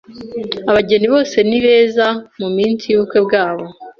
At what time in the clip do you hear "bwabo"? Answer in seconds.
3.25-3.65